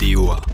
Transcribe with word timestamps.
DOA. 0.00 0.53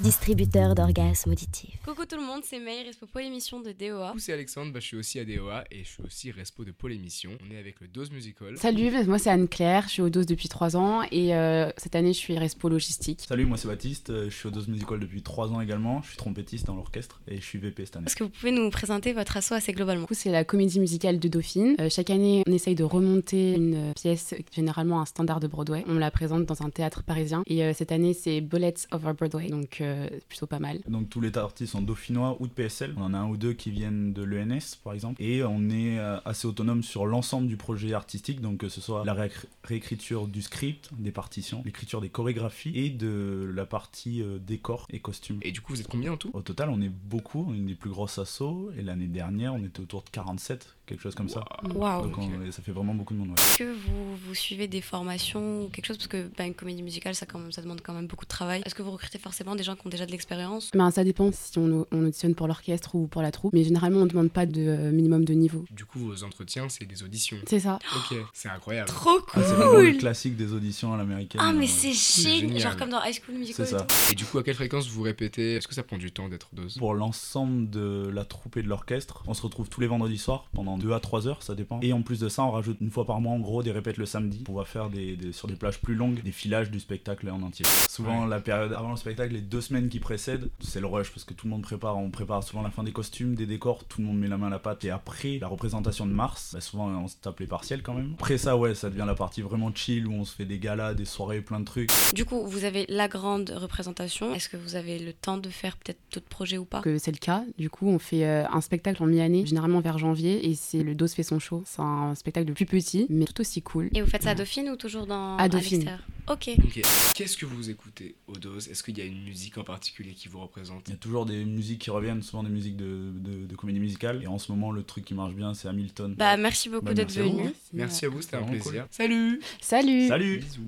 Distributeur 0.00 0.74
d'orgasmes 0.74 1.30
auditifs. 1.30 1.80
Coucou 1.82 2.04
tout 2.04 2.16
le 2.16 2.22
monde, 2.22 2.42
c'est 2.44 2.60
May, 2.60 2.82
Respo 2.82 3.06
pour 3.06 3.18
l'émission 3.18 3.60
de 3.60 3.72
DOA. 3.72 4.08
Coucou, 4.08 4.18
c'est 4.18 4.34
Alexandre, 4.34 4.70
bah, 4.70 4.78
je 4.78 4.88
suis 4.88 4.96
aussi 4.98 5.18
à 5.18 5.24
DOA 5.24 5.64
et 5.70 5.84
je 5.84 5.88
suis 5.88 6.02
aussi 6.02 6.30
Respo 6.30 6.64
de 6.66 6.70
Pôle 6.70 6.92
Émission. 6.92 7.30
On 7.48 7.50
est 7.50 7.58
avec 7.58 7.80
le 7.80 7.88
Dose 7.88 8.10
Musical. 8.10 8.58
Salut, 8.58 8.90
moi 9.06 9.18
c'est 9.18 9.30
Anne-Claire, 9.30 9.84
je 9.84 9.92
suis 9.92 10.02
au 10.02 10.10
DOS 10.10 10.26
depuis 10.26 10.50
3 10.50 10.76
ans 10.76 11.00
et 11.10 11.34
euh, 11.34 11.70
cette 11.78 11.96
année 11.96 12.12
je 12.12 12.18
suis 12.18 12.36
Respo 12.36 12.68
Logistique. 12.68 13.22
Salut, 13.26 13.46
moi 13.46 13.56
c'est 13.56 13.68
Baptiste, 13.68 14.10
euh, 14.10 14.28
je 14.28 14.36
suis 14.36 14.48
au 14.48 14.50
DOS 14.50 14.68
Musical 14.68 15.00
depuis 15.00 15.22
3 15.22 15.52
ans 15.52 15.62
également, 15.62 16.02
je 16.02 16.08
suis 16.08 16.18
trompettiste 16.18 16.66
dans 16.66 16.74
l'orchestre 16.76 17.22
et 17.26 17.36
je 17.36 17.44
suis 17.44 17.58
VP 17.58 17.86
cette 17.86 17.96
année. 17.96 18.04
Est-ce 18.06 18.16
que 18.16 18.24
vous 18.24 18.30
pouvez 18.30 18.52
nous 18.52 18.68
présenter 18.68 19.14
votre 19.14 19.34
asso 19.38 19.52
assez 19.52 19.72
globalement? 19.72 20.02
Du 20.02 20.08
coup, 20.08 20.14
c'est 20.14 20.30
la 20.30 20.44
comédie 20.44 20.78
musicale 20.78 21.18
de 21.18 21.28
Dauphine. 21.28 21.74
Euh, 21.80 21.88
chaque 21.88 22.10
année, 22.10 22.42
on 22.46 22.52
essaye 22.52 22.74
de 22.74 22.84
remonter 22.84 23.54
une 23.54 23.94
pièce, 23.94 24.34
généralement 24.52 25.00
un 25.00 25.06
standard 25.06 25.40
de 25.40 25.46
Broadway. 25.46 25.84
On 25.88 25.94
la 25.94 26.10
présente 26.10 26.44
dans 26.44 26.62
un 26.62 26.68
théâtre 26.68 27.02
parisien 27.02 27.42
et 27.46 27.64
euh, 27.64 27.72
cette 27.72 27.92
année 27.92 28.12
c'est 28.12 28.42
Bullets 28.42 28.74
over 28.92 29.14
Broadway, 29.14 29.48
donc 29.48 29.80
euh, 29.86 30.08
plutôt 30.28 30.46
pas 30.46 30.58
mal. 30.58 30.80
Donc 30.88 31.08
tous 31.08 31.20
les 31.20 31.36
artistes 31.38 31.72
sont 31.72 31.82
dauphinois 31.82 32.36
ou 32.40 32.46
de 32.46 32.52
PSL, 32.52 32.94
on 32.96 33.02
en 33.02 33.14
a 33.14 33.18
un 33.18 33.28
ou 33.28 33.36
deux 33.36 33.52
qui 33.52 33.70
viennent 33.70 34.12
de 34.12 34.22
l'ENS 34.22 34.76
par 34.84 34.92
exemple, 34.92 35.22
et 35.22 35.42
on 35.44 35.68
est 35.70 35.98
euh, 35.98 36.18
assez 36.24 36.46
autonome 36.46 36.82
sur 36.82 37.06
l'ensemble 37.06 37.46
du 37.48 37.56
projet 37.56 37.92
artistique, 37.94 38.40
donc 38.40 38.58
que 38.58 38.68
ce 38.68 38.80
soit 38.80 39.04
la 39.04 39.14
ré- 39.14 39.30
réécriture 39.64 40.26
du 40.28 40.42
script, 40.42 40.90
des 40.98 41.12
partitions, 41.12 41.62
l'écriture 41.64 42.00
des 42.00 42.08
chorégraphies 42.08 42.72
et 42.74 42.90
de 42.90 43.50
la 43.54 43.66
partie 43.66 44.22
euh, 44.22 44.38
décor 44.38 44.86
et 44.90 45.00
costumes. 45.00 45.38
Et 45.42 45.52
du 45.52 45.60
coup, 45.60 45.72
vous 45.74 45.80
êtes 45.80 45.88
combien 45.88 46.12
en 46.12 46.16
tout? 46.16 46.30
Au 46.32 46.42
total, 46.42 46.70
on 46.70 46.80
est 46.80 46.88
beaucoup, 46.88 47.44
on 47.48 47.54
est 47.54 47.58
une 47.58 47.66
des 47.66 47.74
plus 47.74 47.90
grosses 47.90 48.18
assos, 48.18 48.70
et 48.78 48.82
l'année 48.82 49.06
dernière, 49.06 49.54
on 49.54 49.64
était 49.64 49.80
autour 49.80 50.02
de 50.02 50.10
47, 50.10 50.74
quelque 50.86 51.00
chose 51.02 51.14
comme 51.14 51.28
ça. 51.28 51.44
Waouh 51.74 52.02
Donc 52.08 52.18
on- 52.18 52.50
ça 52.52 52.62
fait 52.62 52.72
vraiment 52.72 52.94
beaucoup 52.94 53.14
de 53.14 53.18
monde. 53.18 53.28
ouais. 53.30 53.34
Est-ce 53.34 53.58
que 53.58 53.72
vous, 53.72 54.16
vous 54.16 54.34
suivez 54.34 54.68
des 54.68 54.80
formations 54.80 55.64
ou 55.64 55.68
quelque 55.68 55.86
chose? 55.86 55.96
Parce 55.98 56.08
que 56.08 56.28
bah, 56.36 56.44
une 56.46 56.54
comédie 56.54 56.82
musicale, 56.82 57.14
ça, 57.14 57.26
quand 57.26 57.38
même- 57.38 57.52
ça 57.52 57.62
demande 57.62 57.80
quand 57.82 57.92
même 57.94 58.06
beaucoup 58.06 58.24
de 58.24 58.28
travail. 58.30 58.62
Est-ce 58.64 58.74
que 58.74 58.82
vous 58.82 58.90
recrutez 58.92 59.18
forcément 59.18 59.54
des 59.56 59.62
gens 59.62 59.75
qui 59.76 59.86
ont 59.86 59.90
déjà 59.90 60.06
de 60.06 60.10
l'expérience 60.10 60.70
Ben, 60.74 60.90
ça 60.90 61.04
dépend 61.04 61.30
si 61.32 61.58
on, 61.58 61.86
on 61.92 62.04
auditionne 62.04 62.34
pour 62.34 62.46
l'orchestre 62.48 62.94
ou 62.94 63.06
pour 63.06 63.22
la 63.22 63.30
troupe, 63.30 63.52
mais 63.52 63.64
généralement 63.64 64.00
on 64.00 64.04
ne 64.04 64.10
demande 64.10 64.30
pas 64.30 64.46
de 64.46 64.60
euh, 64.60 64.90
minimum 64.92 65.24
de 65.24 65.32
niveau. 65.34 65.64
Du 65.70 65.84
coup, 65.84 65.98
vos 66.00 66.24
entretiens, 66.24 66.68
c'est 66.68 66.84
des 66.86 67.02
auditions. 67.02 67.36
C'est 67.46 67.60
ça. 67.60 67.78
Ok, 67.96 68.16
c'est 68.32 68.48
incroyable. 68.48 68.88
Trop 68.88 69.18
Ah, 69.34 69.40
c'est 69.42 69.52
vraiment 69.54 69.78
le 69.78 69.90
cool 69.92 69.98
classique 69.98 70.36
des 70.36 70.52
auditions 70.52 70.92
à 70.92 70.96
l'américaine. 70.96 71.40
Ah 71.44 71.52
mais 71.52 71.66
euh, 71.66 71.68
c'est 71.68 71.92
génial. 71.92 72.58
Genre 72.60 72.76
comme 72.76 72.90
dans 72.90 73.02
High 73.04 73.14
School 73.14 73.36
Musical 73.36 73.66
C'est 73.66 73.74
et 73.74 73.78
ça. 73.78 73.84
tout. 73.84 73.94
Et 74.12 74.14
du 74.14 74.24
coup, 74.24 74.38
à 74.38 74.42
quelle 74.42 74.54
fréquence 74.54 74.88
vous 74.88 75.02
répétez? 75.02 75.54
Est-ce 75.56 75.68
que 75.68 75.74
ça 75.74 75.82
prend 75.82 75.98
du 75.98 76.10
temps 76.12 76.28
d'être 76.28 76.48
dose? 76.52 76.76
Pour 76.78 76.94
l'ensemble 76.94 77.70
de 77.70 78.08
la 78.12 78.24
troupe 78.24 78.56
et 78.56 78.62
de 78.62 78.68
l'orchestre, 78.68 79.22
on 79.26 79.34
se 79.34 79.42
retrouve 79.42 79.68
tous 79.68 79.80
les 79.80 79.86
vendredis 79.86 80.18
soirs 80.18 80.48
pendant 80.54 80.78
2 80.78 80.92
à 80.92 81.00
3 81.00 81.28
heures, 81.28 81.42
ça 81.42 81.54
dépend. 81.54 81.80
Et 81.82 81.92
en 81.92 82.02
plus 82.02 82.20
de 82.20 82.28
ça, 82.28 82.42
on 82.44 82.50
rajoute 82.50 82.78
une 82.80 82.90
fois 82.90 83.04
par 83.06 83.20
mois 83.20 83.32
en 83.32 83.38
gros 83.40 83.62
des 83.62 83.72
répètes 83.72 83.96
le 83.96 84.06
samedi. 84.06 84.44
On 84.48 84.54
va 84.54 84.64
faire 84.64 84.88
des, 84.90 85.16
des- 85.16 85.32
sur 85.32 85.48
des 85.48 85.54
plages 85.56 85.80
plus 85.80 85.94
longues 85.94 86.22
des 86.22 86.32
filages 86.32 86.70
du 86.70 86.80
spectacle 86.80 87.28
en 87.30 87.42
entier. 87.42 87.64
Souvent, 87.88 88.24
Ouais. 88.24 88.28
la 88.30 88.40
période 88.40 88.72
avant 88.72 88.90
le 88.90 88.96
spectacle, 88.96 89.34
les 89.34 89.40
deux 89.40 89.60
semaines 89.66 89.88
qui 89.88 90.00
précèdent, 90.00 90.50
c'est 90.60 90.80
le 90.80 90.86
rush 90.86 91.10
parce 91.10 91.24
que 91.24 91.34
tout 91.34 91.46
le 91.46 91.50
monde 91.50 91.62
prépare. 91.62 91.96
On 91.98 92.10
prépare 92.10 92.42
souvent 92.42 92.62
la 92.62 92.70
fin 92.70 92.82
des 92.82 92.92
costumes, 92.92 93.34
des 93.34 93.46
décors, 93.46 93.84
tout 93.84 94.00
le 94.00 94.06
monde 94.06 94.18
met 94.18 94.28
la 94.28 94.38
main 94.38 94.46
à 94.46 94.50
la 94.50 94.58
pâte. 94.58 94.84
Et 94.84 94.90
après 94.90 95.38
la 95.38 95.48
représentation 95.48 96.06
de 96.06 96.12
mars, 96.12 96.50
bah, 96.54 96.60
souvent 96.60 96.88
on 96.88 97.08
se 97.08 97.16
tape 97.16 97.40
les 97.40 97.46
partiels 97.46 97.82
quand 97.82 97.94
même. 97.94 98.14
Après 98.14 98.38
ça, 98.38 98.56
ouais, 98.56 98.74
ça 98.74 98.90
devient 98.90 99.04
la 99.06 99.14
partie 99.14 99.42
vraiment 99.42 99.72
chill 99.74 100.06
où 100.06 100.12
on 100.12 100.24
se 100.24 100.34
fait 100.34 100.44
des 100.44 100.58
galas, 100.58 100.94
des 100.94 101.04
soirées, 101.04 101.40
plein 101.40 101.60
de 101.60 101.64
trucs. 101.64 101.90
Du 102.14 102.24
coup, 102.24 102.46
vous 102.46 102.64
avez 102.64 102.86
la 102.88 103.08
grande 103.08 103.50
représentation. 103.50 104.34
Est-ce 104.34 104.48
que 104.48 104.56
vous 104.56 104.76
avez 104.76 104.98
le 104.98 105.12
temps 105.12 105.38
de 105.38 105.50
faire 105.50 105.76
peut-être 105.76 105.98
d'autres 106.12 106.28
projets 106.28 106.58
ou 106.58 106.64
pas? 106.64 106.80
Que 106.80 106.98
c'est 106.98 107.12
le 107.12 107.18
cas. 107.18 107.44
Du 107.58 107.70
coup, 107.70 107.88
on 107.88 107.98
fait 107.98 108.24
euh, 108.24 108.44
un 108.50 108.60
spectacle 108.60 109.02
en 109.02 109.06
mi-année, 109.06 109.46
généralement 109.46 109.80
vers 109.80 109.98
janvier, 109.98 110.48
et 110.48 110.54
c'est 110.54 110.82
le 110.82 110.94
DOS 110.94 111.08
fait 111.08 111.22
son 111.22 111.38
show. 111.38 111.62
C'est 111.66 111.82
un 111.82 112.14
spectacle 112.14 112.46
de 112.46 112.52
plus 112.52 112.66
petit, 112.66 113.06
mais 113.10 113.24
tout 113.24 113.40
aussi 113.40 113.62
cool. 113.62 113.90
Et 113.94 114.02
vous 114.02 114.08
faites 114.08 114.22
ça 114.22 114.30
à 114.30 114.34
Dauphine 114.34 114.70
ou 114.70 114.76
toujours 114.76 115.06
dans 115.06 115.36
À 115.36 115.48
Dauphine. 115.48 115.98
Ok. 116.28 116.50
Ok. 116.58 116.80
Qu'est-ce 117.14 117.36
que 117.36 117.46
vous 117.46 117.70
écoutez 117.70 118.16
au 118.26 118.32
dose? 118.32 118.68
Est-ce 118.68 118.82
qu'il 118.82 118.98
y 118.98 119.00
a 119.00 119.04
une 119.04 119.22
musique 119.22 119.58
en 119.58 119.64
particulier 119.64 120.12
qui 120.12 120.28
vous 120.28 120.40
représente? 120.40 120.82
Il 120.88 120.90
y 120.90 120.94
a 120.94 120.98
toujours 120.98 121.24
des 121.24 121.44
musiques 121.44 121.80
qui 121.82 121.90
reviennent, 121.90 122.22
souvent 122.22 122.42
des 122.42 122.50
musiques 122.50 122.76
de, 122.76 123.12
de, 123.14 123.46
de 123.46 123.56
comédie 123.56 123.78
musicale. 123.80 124.22
Et 124.22 124.26
en 124.26 124.38
ce 124.38 124.50
moment, 124.50 124.72
le 124.72 124.82
truc 124.82 125.04
qui 125.04 125.14
marche 125.14 125.34
bien, 125.34 125.54
c'est 125.54 125.68
Hamilton. 125.68 126.14
Bah 126.16 126.36
merci 126.36 126.68
beaucoup 126.68 126.84
Bah, 126.84 126.94
d'être 126.94 127.12
venu. 127.12 127.50
Merci 127.72 128.06
à 128.06 128.08
vous, 128.08 128.22
c'était 128.22 128.36
un 128.36 128.40
Vraiment 128.40 128.60
plaisir. 128.60 128.82
cool. 128.82 128.88
Salut 128.90 129.40
Salut 129.60 130.08
Salut 130.08 130.38
Bisous 130.38 130.66